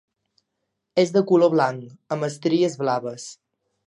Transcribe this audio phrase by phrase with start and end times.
[1.03, 3.27] És de color blanc, amb estries blaves.